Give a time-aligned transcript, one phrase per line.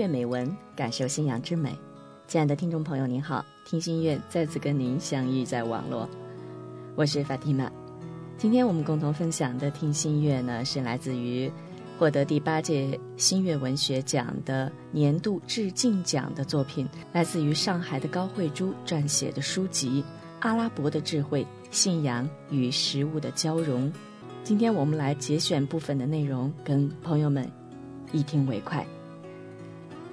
[0.00, 1.76] 乐美文，感受信仰之美。
[2.26, 6.08] 亲爱的听众朋友，您好，听心乐再次跟您相遇在网络，
[6.94, 7.70] 我是法蒂玛。
[8.38, 11.52] 今天我们共同分享的听心乐呢，是来自于
[11.98, 20.02] 获得第八届新月文学奖的年度致敬奖的作品，来自于上海的高慧珠撰写的书籍
[20.40, 23.86] 《阿拉伯的智慧：信仰与食物的交融》。
[24.42, 27.46] 今天我们来节选部分的内容，跟朋友们
[28.12, 28.82] 一听为快。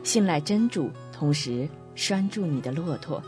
[0.07, 3.21] 信赖真主，同时拴住你的骆驼。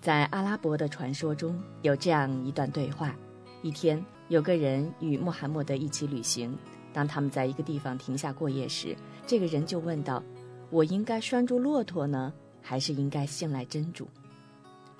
[0.00, 3.14] 在阿拉伯的传说中，有这样一段对话：
[3.60, 6.56] 一天，有个人与穆罕默德一起旅行。
[6.94, 10.24] 当他们在一个地方停下过夜时，这个人就问道
[10.72, 14.08] ：“我应该拴住骆驼呢，还是应该信赖真主？”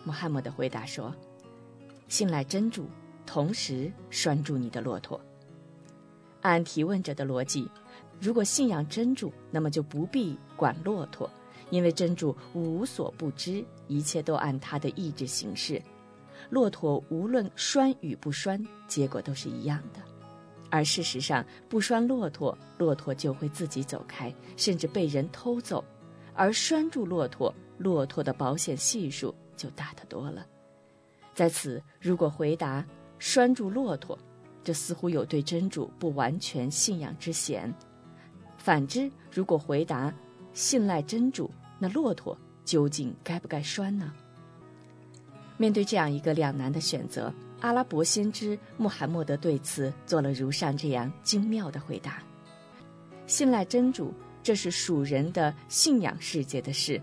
[0.06, 1.12] 穆罕默德回答说
[2.06, 2.88] ：“信赖真主，
[3.26, 5.20] 同时拴住你的骆驼。”
[6.42, 7.68] 按提问者的逻辑，
[8.20, 11.28] 如果信仰真主，那么就不必管骆驼，
[11.70, 15.82] 因为真主无所不知，一切都按他的意志行事。
[16.50, 20.00] 骆驼无论拴与不拴，结果都是一样的。
[20.70, 25.82] 而事实上，不拴骆驼，骆驼就会自己走开，甚至被人偷走；
[26.32, 30.46] 而拴住骆驼，骆驼的保险系数就大得多了。
[31.34, 32.84] 在此，如果回答
[33.18, 34.18] “拴住骆驼”，
[34.62, 37.72] 这似乎有对真主不完全信仰之嫌；
[38.58, 40.12] 反之，如果回答
[40.52, 44.12] “信赖真主”，那骆驼究竟该不该拴呢？
[45.56, 47.32] 面对这样一个两难的选择。
[47.60, 52.22] 阿拉伯先知穆罕默德对此做了如上这样精妙的回答：
[53.26, 54.12] 信赖真主，
[54.42, 57.00] 这是属人的信仰世界的事；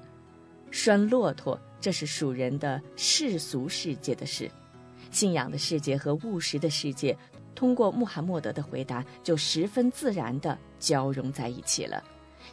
[0.70, 4.50] 拴骆驼，这是属人的世俗世界的事。
[5.12, 7.14] 信仰的世界和务实的世界，
[7.54, 12.02] 通过穆罕默德的回答，就十分自然地交融在一起了。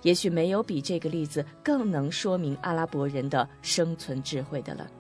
[0.03, 4.91] 也许没有比这个例子更能说明阿拉伯人的生存智慧的了。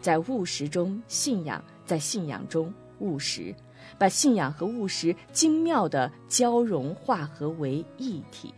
[0.00, 3.52] 在务实中信仰，在信仰中务实，
[3.98, 8.54] 把信仰和务实精妙的交融化合为一体。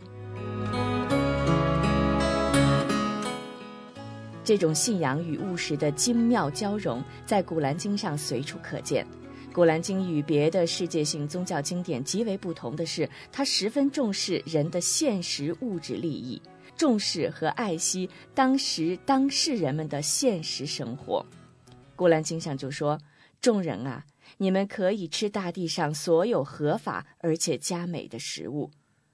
[4.45, 9.03] 这种信仰与务实的精妙交融，在《古兰经》上随处可见。
[9.51, 16.39] 《古兰经》与别的世界性宗教经典极为不同的是，它十分重视人的现实物质利益。
[16.77, 21.25] 重视和爱惜当时当事人们的现实生活，
[21.95, 22.99] 《古兰经》上就说
[23.41, 24.05] ：“众人啊，
[24.37, 28.69] 你们可以吃大地上所有合法而且佳美的食物。”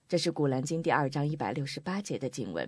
[0.09, 2.67] 这是《古兰经》第二章一百六十八节的经文。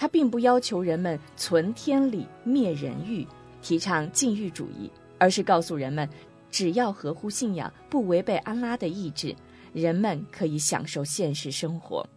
[0.00, 3.26] 他并不要求人们存天理、灭人欲，
[3.60, 6.08] 提倡禁欲主义，而是告诉人们，
[6.50, 9.36] 只要合乎信仰，不违背安拉的意志，
[9.74, 12.08] 人们可以享受现实生活。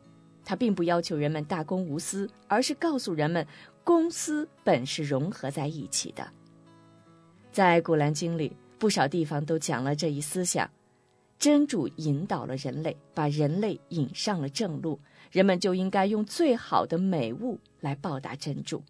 [0.45, 3.45] 他并不要求人们大公无私，而是告诉人们，
[3.83, 6.25] 公私本是融合在一起的。
[7.51, 10.69] 在《古兰经》里，不少地方都讲了这一思想：
[11.43, 14.97] 真主引导了人类，把人类引上了正路，
[15.29, 18.81] 人们就应该用最好的美物来报答真主。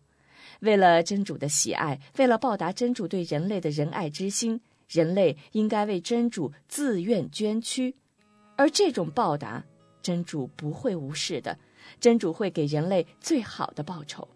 [0.59, 7.95] 为了真主的喜爱，为了报答真主对人类的仁爱之心，人类应该为真主自愿捐躯，
[8.55, 9.65] 而这种报答。
[10.03, 11.57] 真主不会无视的，
[11.99, 14.27] 真主会给人类最好的报酬。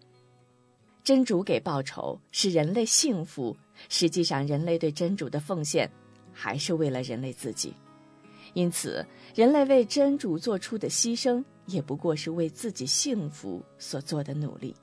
[1.04, 3.56] 真主给报酬使人类幸福，
[3.88, 5.88] 实际上人类对真主的奉献
[6.32, 7.72] 还是为了人类自己。
[8.54, 14.74] 因此，人类为真主做出的牺牲也不过是为自己幸福所做的努力。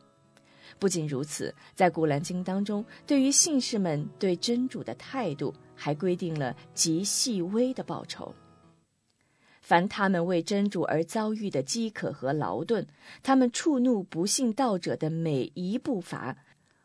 [0.78, 8.34] 不仅如此，在《古兰经》当中，对于信士们对真主的态度，还规定了极细微的报酬。
[9.62, 12.86] 凡他们为真主而遭遇的饥渴和劳顿，
[13.24, 16.38] 他们触怒不信道者的每一步伐，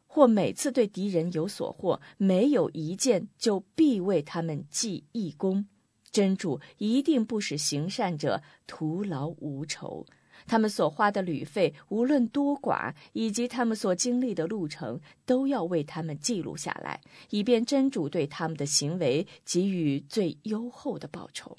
[0.06, 5.67] 或每次对敌人有所获，没有一件就必为他们记一功。
[6.12, 10.07] 真主一定不使行善者徒劳无酬。
[10.47, 21.57] 他们所花的旅费，无论多寡，以及他们所经历的路程，都要为他们记录下来，以便真主对他们的行为给予最优厚的报酬。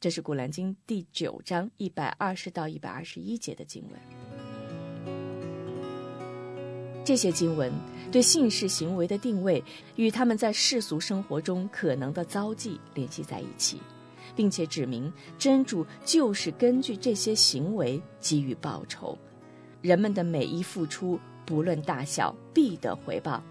[0.00, 4.33] 这是《古兰经》第九章一百二十到一百二十一节的经文。
[7.04, 7.70] 这些经文
[8.10, 9.62] 对信士行为的定位
[9.96, 13.78] 与他们在世俗生活中可能的遭际联系在一起，
[14.34, 19.16] 并且指明真主就是根据这些行为给予报酬。
[19.82, 23.42] 人们的每一付出，不论大小，必得回报，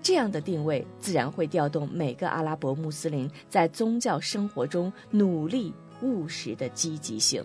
[0.00, 7.44] 这样的定位自然会调动每个阿拉伯穆斯林在宗教生活中努力务实的积极性。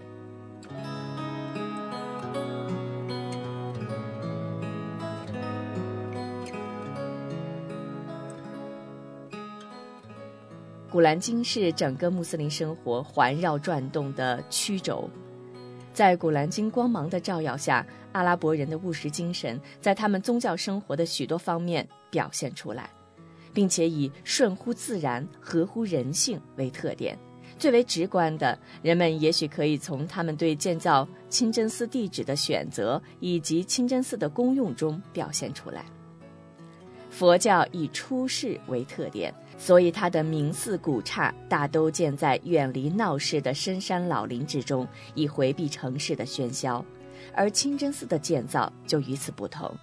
[10.96, 15.10] 古兰经是整个穆斯林生活环绕转动的曲轴，
[15.94, 22.90] 在古兰经光芒的照耀下，阿拉伯人的务实精神在他们宗教生活的许多方面表现出来，
[23.54, 27.20] 并且以顺乎自然、合乎人性为特点。
[27.60, 35.84] 最为直观的，人们也许可以从他们对建造清真寺地址的选择以及清真寺的功用中表现出来。
[37.10, 39.34] 佛教以出世为特点。
[39.58, 46.84] 所以，它的名寺古刹大都建在远离闹市的深山老林之中，以回避城市的喧嚣；
[47.34, 49.74] 而清真寺的建造就与此不同。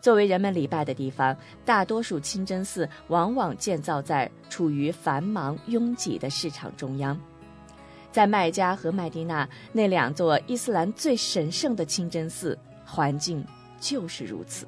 [0.00, 7.18] 作为人们礼拜的地方，大多数清真寺往往建造在处于繁忙拥挤的市场中央。
[8.10, 13.44] 在麦加和麦地那那两座伊斯兰最神圣的清真寺，环境
[13.78, 14.66] 就是如此。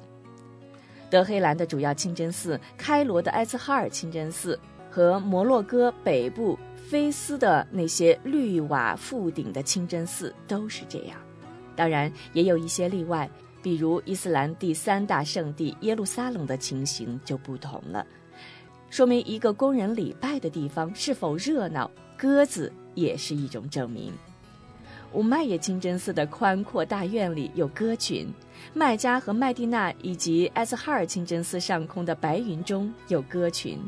[1.13, 6.57] 德黑兰的主要清真寺、开罗的埃兹哈尔清真寺和摩洛哥北部
[6.89, 11.15] 菲斯的那些绿瓦覆顶的清真寺都是这样。
[11.75, 13.29] 当然，也有一些例外，
[13.61, 18.03] 比如伊斯兰第三大圣地耶路撒冷的情形就不同了。
[18.89, 24.11] 说明一个供人礼拜的地方是否热闹，鸽子也是一种证明。
[25.13, 28.27] 乌麦耶清真寺的宽阔大院里有鸽群，
[28.73, 33.79] 麦加和麦地那以及艾斯哈尔清真寺上空的白云中有鸽群，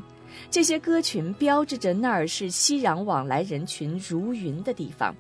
[0.52, 5.16] 这些鸽群标志着那儿是熙攘往来人群如云的地方。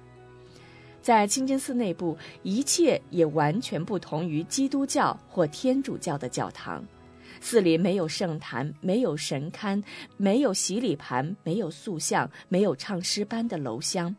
[1.02, 6.84] 在清真寺内部，一切也完全不同于基督教或天主教的教堂，
[7.42, 9.84] 寺里没有圣坛，没有神龛，
[10.18, 14.16] 没有洗礼盘，没有塑像，没有唱诗班的楼香。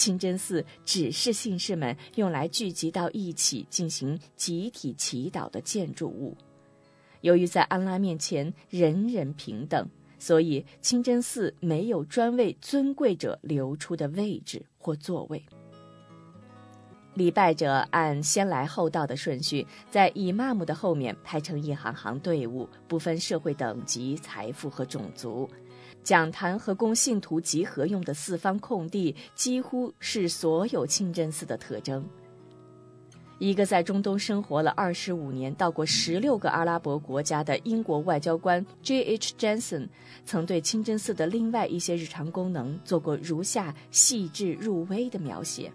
[0.00, 6.34] 清真寺只是信士们用来聚集到一起进行集体祈祷的建筑物。
[7.20, 9.86] 由于在安拉面前人人平等，
[10.18, 15.44] 所以清真寺没有专为尊贵者留出的位置或座位。
[17.12, 25.46] 礼拜者按先来后到的顺序，在以玛目的后面排成一行行队伍，不分社会等级、财富和种族。
[26.10, 32.04] 讲坛和供信徒集合用的四方空地，几乎是所有清真寺的特征。
[33.38, 39.34] 一个在中东生活了二十五年、到过十六个阿拉伯国家的英国外交官 J.H.
[39.38, 39.88] Jensen，
[40.24, 45.72] 曾对清真寺的另外一些日常功能做过如下细致入微的描写。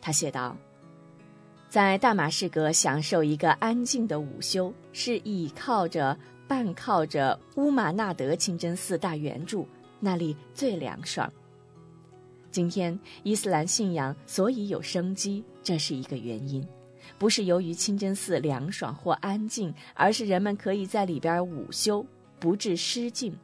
[0.00, 0.56] 他写道。
[1.68, 6.14] 在大马士革享受一个安静的午休，是倚靠着、
[6.52, 9.66] 半靠着乌玛纳德清真寺大圆柱，
[9.98, 11.32] 那里最凉爽。
[12.50, 16.62] 今天伊斯兰信仰所以有生机，这是一个原因，
[17.16, 22.04] 不是由于清真寺凉爽或安静，而是人们可以在里边午休，
[22.38, 23.34] 不致失禁。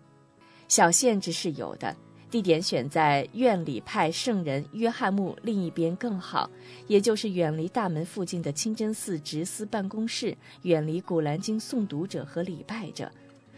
[0.68, 1.96] 小限制是有的。
[2.30, 6.50] 地点选在院里派圣人约翰墓另一边更好，
[6.86, 13.10] 也就是远离大门附近的清真寺执司办公室，远离古兰经诵读者和礼拜者。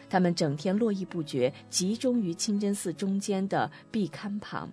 [0.09, 4.71] 他们整天络绎不绝，集中于清真寺中间的壁龛旁。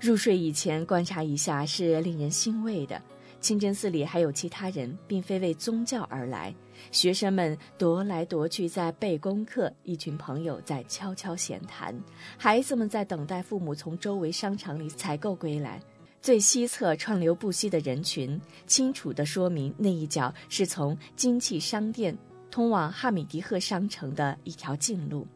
[0.00, 3.00] 入睡以前观察一下是令人欣慰的。
[3.40, 6.54] 清真寺里还有其他人，并非为宗教而来。
[6.90, 11.94] 学生们踱来踱去在背功课，一群朋友在悄悄闲谈，
[12.36, 15.80] 孩子们在等待父母从周围商场里采购归来。
[16.22, 22.16] 最西侧川流不息的人群，清楚地说明那一角是从金器商店
[22.50, 25.26] 通往哈米迪赫商城的一条近路。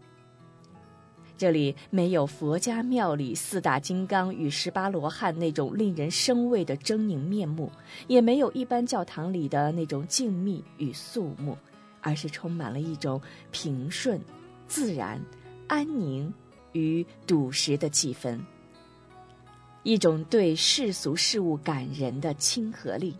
[1.38, 7.70] 这里没有佛家庙里四大金刚与十八罗汉那种令人生畏的狰狞面目，
[8.08, 11.56] 也没有一般教堂里的那种静谧与肃穆，
[12.02, 14.20] 而是充满了一种平顺、
[14.66, 15.20] 自然、
[15.68, 16.34] 安宁
[16.72, 18.40] 与笃实的气氛，
[19.84, 23.16] 一种对世俗事物感人的亲和力。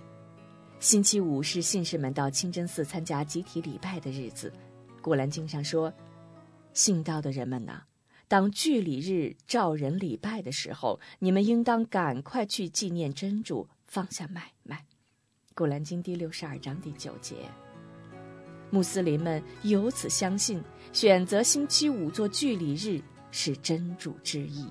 [0.80, 4.52] 星期五是信士们到清真寺参加集体礼拜的日子，
[5.00, 5.92] 《古兰经》上说
[6.74, 7.80] ：“信道的人们呐。”
[8.28, 14.76] 当聚礼日召人礼拜的时候，你们应当赶快去纪念真主，放下买卖。
[15.54, 17.36] 《古兰经》第六十二章第九节。
[18.70, 24.66] 穆斯林们由此相信，选择星期五做聚礼日是真主之意。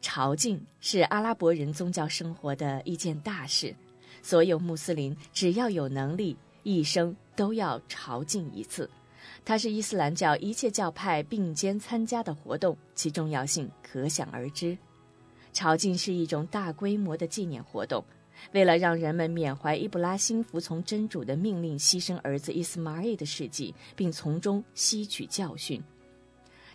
[0.00, 3.76] 朝觐是阿拉伯人宗教生活的一件大事，
[4.22, 8.88] 所有穆斯林只要有能力，一生都要朝觐一次。
[9.44, 14.76] 它是伊斯兰教一切教派并肩参加的活动，其重要性可想而知。
[15.52, 18.04] 朝觐是一种大规模的纪念活动，
[18.52, 25.82] 为了让人们缅怀伊布拉辛服从真主的命令，牺牲儿子伊斯马尔的事迹，并从中吸取教训。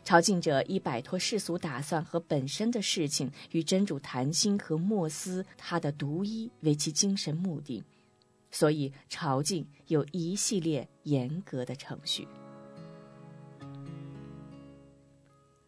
[0.03, 7.81] 朝觐者以摆脱世俗打算和本身的事情，与真主谈心和默思他的独一为其精神目的，
[8.51, 12.27] 所以朝觐有一系列严格的程序。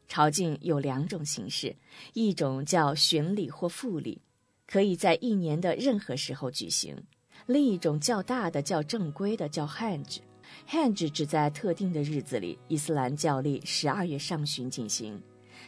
[0.08, 1.76] 朝觐有两种形式，
[2.14, 4.22] 一种叫巡礼或复礼，
[4.68, 6.96] 可以在一年的任何时候举行；
[7.48, 10.20] 另一种较大的、较正规的叫 Hajj。
[10.70, 15.22] Hajj 只在特定的日子里，伊斯兰教历十二月上旬进行。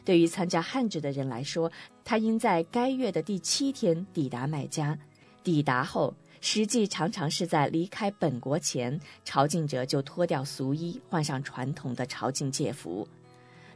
[0.06, 1.72] 对于参加 Hajj 的人来说，
[2.06, 4.98] 他应在该月的第七天抵达麦加。
[5.44, 13.08] 抵达后，实际常常是在离开本国前，朝觐者就脱掉俗衣，换上传统的朝觐戒服。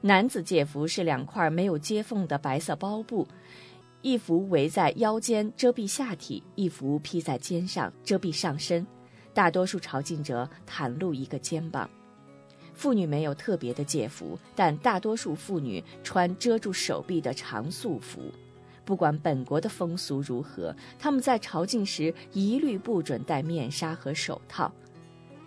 [0.03, 3.27] 男子戒服是两块没有接缝的白色包布，
[4.01, 8.85] 一幅围在腰间遮蔽下体，一幅披在肩上遮蔽上身。
[9.31, 11.87] 大多数朝觐者袒露一个肩膀。
[12.73, 18.21] 妇女没有特别的戒服，但大多数妇女穿遮住手臂的长素服。
[18.83, 24.73] 不管本国的风俗如何，他们在朝觐时一律不准戴面纱和手套。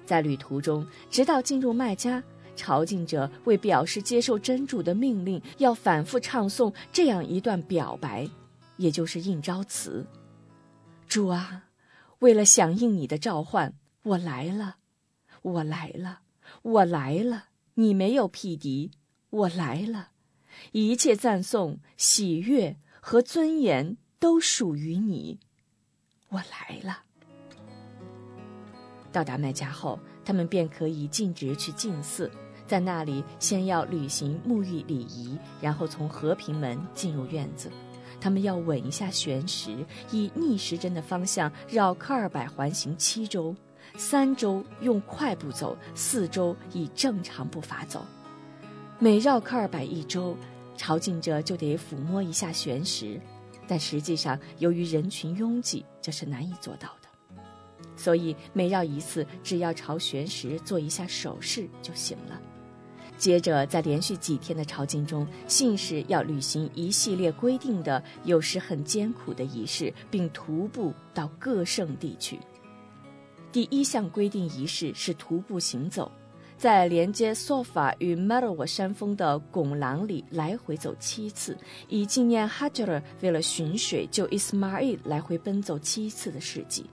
[0.06, 2.22] 在旅途中，直到进入麦加。
[2.56, 8.28] 朝觐者为表示接受真主的命令，要反复唱诵这样一段表白，
[8.76, 10.06] 也就是应召词
[11.08, 11.64] ：“主啊，
[12.20, 14.76] 为了响应你的召唤，我来了，
[15.42, 16.20] 我来了，
[16.62, 17.46] 我来了。
[17.74, 18.92] 你没有匹敌，
[19.30, 20.10] 我来了。
[20.72, 25.40] 一切赞颂、喜悦和尊严都属于你，
[26.28, 27.02] 我来了。”
[29.10, 32.30] 到达麦加后，他们便可以径直去进寺。
[32.74, 37.70] 在那里，先要履行沐浴礼仪，然后从和平门进入院子。
[38.20, 43.54] 他们要稳一下玄石，以逆时针的方向绕科尔百环行七周，
[43.96, 48.04] 三周用快步走，四周以正常步伐走。
[48.98, 50.36] 每绕科尔百一周，
[50.76, 53.20] 朝觐者就得抚摸一下玄石，
[53.68, 57.08] 但实际上由于人群拥挤，这是难以做到的。
[57.94, 62.40] 所以每绕一次，只要朝玄石做一下手势就行了。
[63.24, 72.38] 接着，在连续几天的朝觐中，信士要履行一系列规定的、有时很艰苦的仪式，并徒步到各圣地去。
[73.50, 76.12] 第一项规定仪式是徒步行走，
[76.58, 81.56] 在连接索法与马尔沃山峰的拱廊里来回走七次，
[81.88, 86.84] 以纪念哈吉尔为了寻水救伊斯马尔来回奔走七次的事迹。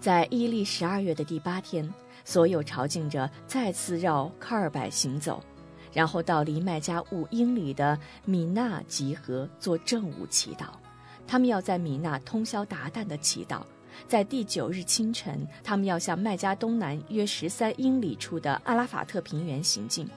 [0.00, 1.86] 在伊历十二月的第八天。
[2.24, 5.42] 所有朝觐者再次绕卡尔柏行走，
[5.92, 10.66] 然后到离麦加五英里的米纳集合做正午祈祷。
[11.26, 13.60] 他们要在米纳通宵达旦的祈祷。
[14.08, 20.08] 在第九日清晨，他们要向麦加东南约十三英里处的阿拉法特平原行进。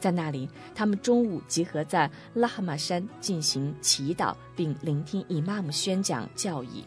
[0.00, 6.84] 在那里，他们中午集合在拉哈马山进行祈祷，并聆听伊玛目宣讲教义。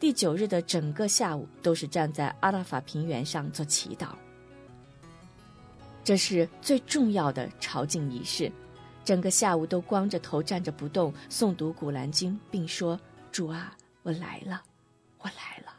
[0.00, 4.08] 第九日的整个下午都是站在阿拉法平原上做祈祷，
[6.02, 8.50] 这是最重要的朝觐仪式。
[9.04, 12.98] 整个下午都光着头站着不动，诵读古兰经，并说
[13.30, 14.62] ：“主啊，我来了，
[15.18, 15.74] 我来了。”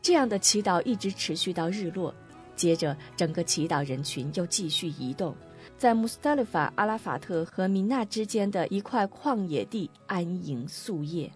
[0.00, 2.14] 这样的祈祷一直持续到日落。
[2.56, 5.36] 接着，整个祈祷人群又继续移动，
[5.76, 11.30] 在穆斯塔利法、阿拉法特和米纳之间的一块旷野地安营宿夜。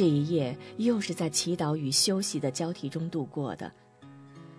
[0.00, 3.70] 这一夜又是在祈祷与休息的交替中度过的。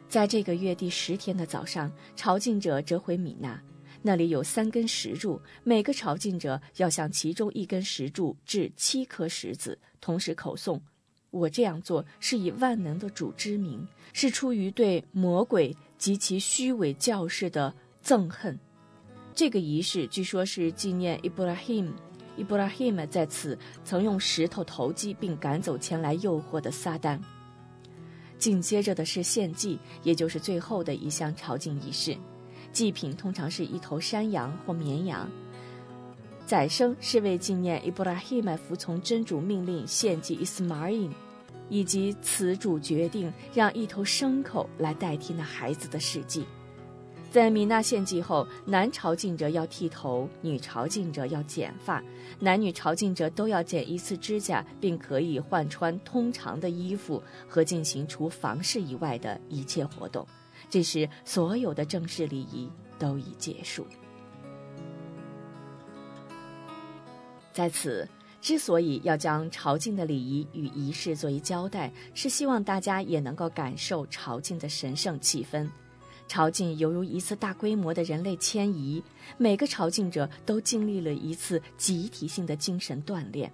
[0.07, 3.59] 在这个月第十天的早上，朝觐者折回米纳，
[4.03, 10.79] 那里有三根石柱，每个朝觐者要向其中一根石柱掷七颗石子，同时口诵
[11.31, 13.83] ：“我这样做是以万能的主之名，
[14.13, 17.73] 是出于对魔鬼及其虚伪教士的
[18.05, 18.59] 憎恨。”
[19.33, 21.91] 这个仪式据说是纪念伊布拉希姆。
[22.37, 27.19] 伊布拉希姆在此曾用石头投击并赶走前来诱惑的撒旦。
[28.37, 32.17] 紧接着的是献祭，也就是最后的一项朝觐仪式。
[32.73, 35.29] 祭品通常是一头山羊或绵羊。
[36.45, 40.91] 宰牲是为纪念伊布拉希姆服从真主命令献祭伊斯马尔，
[41.69, 46.45] 以及此主决定让一头牲口来代替那孩子的事迹。
[47.31, 52.03] 在米纳献祭后，男朝觐者要剃头，女朝觐者要剪发，
[52.39, 60.27] 男女朝觐者都要剪一次指甲，并可以换穿通常的衣服和进行除房事以外的一切活动。
[60.69, 62.69] 这时，所有的正式礼仪
[62.99, 63.87] 都已结束。
[67.53, 68.05] 在此，
[68.41, 75.65] 之所以要将朝觐的礼仪与仪式做一交代，是希望大家也能够感受朝觐的神圣气氛。
[76.31, 79.03] 朝觐犹如一次大规模的人类迁移，
[79.37, 83.51] 每个朝觐者都经历了一次集体性的精神锻炼。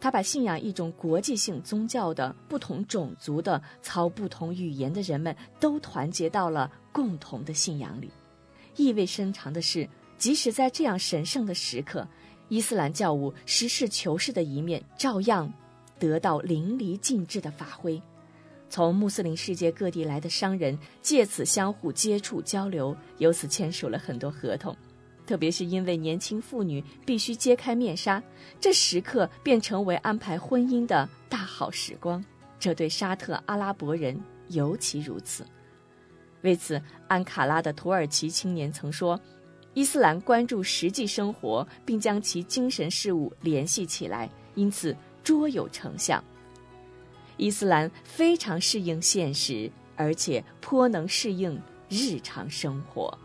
[0.00, 8.10] 他把信仰一种国际性宗教的不同种族的、操不同语言的人们都团结到了共同的信仰里。
[8.76, 12.08] 意味深长的是，即使在这样神圣的时刻，
[12.48, 15.52] 伊斯兰教务实事求是的一面照样
[15.98, 18.00] 得到淋漓尽致的发挥。
[18.74, 24.76] 从穆斯林世界各地来的商人借此相互接触交流，由此签署了很多合同。
[25.24, 28.20] 特别是因为年轻妇女必须揭开面纱，
[28.58, 32.20] 这时刻便成为安排婚姻的大好时光。
[32.58, 35.46] 这对沙特阿拉伯人尤其如此。
[36.42, 39.16] 为此，安卡拉的土耳其青年曾说
[39.74, 46.20] ：“伊斯兰关注实际生活，并将其精神事物联系起来，因此卓有成效。”
[47.36, 53.16] 伊斯兰非常适应现实，而且颇能适应日常生活。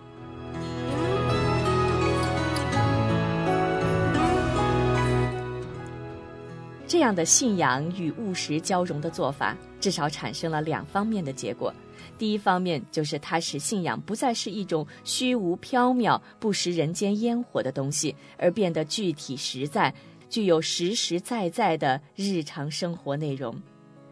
[6.88, 11.72] 这样的信仰与务实交融的做法，至少产生了两方面的结果。
[12.18, 19.94] 第一方面就是它使信仰不再是一种虚无缥缈、不食人间烟火的东西，而变得具体实在，
[20.30, 23.56] 具有实实在在的日常生活内容。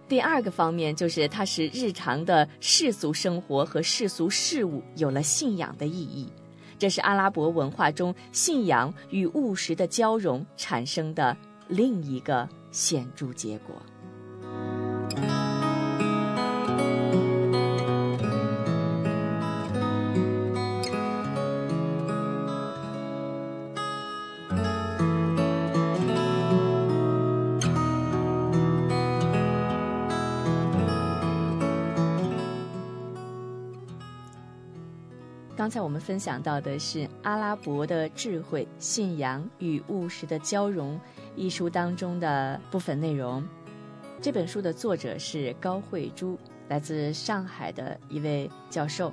[0.07, 6.31] 第二个方面就是它使日常的世俗生活和世俗事物有了信仰的意义，
[6.79, 11.35] 这是阿拉伯文化中信仰与务实的交融产生的
[11.67, 13.75] 另一个显著结果。
[35.67, 40.95] 刚才我们分享到的是《阿拉伯的智慧、信仰与务实的交融》
[41.35, 43.45] 一书当中的部分内容。
[44.21, 49.11] 这本书的作者是高慧珠，来自上海的一位教授。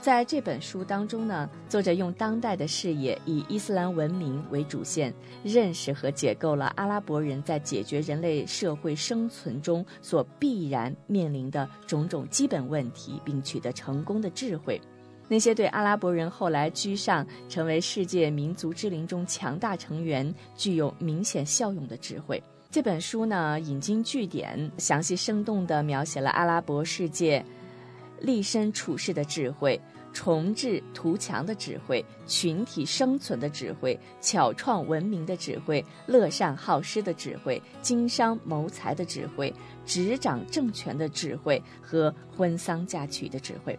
[0.00, 14.80] 在这本书当中呢，作者用当代的视野，以伊斯兰文明为主线，认识和解构了阿拉伯人在解决人类社会生存中所必然面临的种种基本问题，并取得成功的智慧。
[15.28, 22.42] 那些对阿拉伯人后来居上，成为世界民族之林中强大成员，具有明显效用的智慧。
[22.70, 27.44] 这本书呢，引经据典，详细生动地描写了阿拉伯世界
[28.20, 29.80] 立身处世的智慧、
[30.12, 39.54] 重置图强的智慧、群体生存的智慧、巧创文明的智慧、乐善好施的智慧、经商谋财的智慧、
[39.86, 43.78] 执掌政权的智慧和婚丧嫁娶的智慧。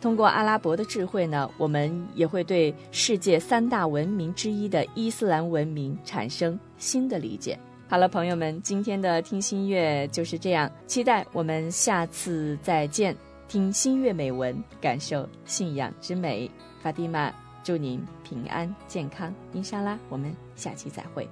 [0.00, 7.58] 通过阿拉伯的智慧呢，我们也会对世界三大文明之一的伊斯兰文明产生新的理解。
[7.86, 13.14] 好了，朋友们，今天的听心乐就是这样，期待我们下次再见。
[13.48, 16.48] 听心月美文，感受信仰之美。
[16.82, 17.32] 法蒂玛，
[17.64, 21.28] 祝您平安健康，伊莎拉，我们下期再会。